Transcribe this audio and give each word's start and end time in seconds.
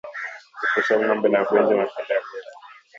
Kuepusha 0.59 0.93
ngombe 1.01 1.27
na 1.29 1.39
ugonjwa 1.43 1.73
wa 1.77 1.79
mapele 1.81 2.13
ya 2.13 2.21
ngozi 2.25 2.51